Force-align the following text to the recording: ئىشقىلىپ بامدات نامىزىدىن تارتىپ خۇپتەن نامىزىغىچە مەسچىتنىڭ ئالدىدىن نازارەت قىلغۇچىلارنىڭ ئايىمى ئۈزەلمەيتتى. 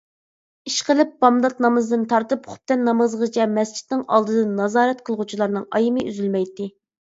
ئىشقىلىپ 0.69 1.11
بامدات 1.25 1.61
نامىزىدىن 1.65 2.07
تارتىپ 2.13 2.49
خۇپتەن 2.53 2.81
نامىزىغىچە 2.89 3.47
مەسچىتنىڭ 3.59 4.03
ئالدىدىن 4.17 4.59
نازارەت 4.63 5.07
قىلغۇچىلارنىڭ 5.11 5.71
ئايىمى 5.81 6.11
ئۈزەلمەيتتى. 6.11 6.71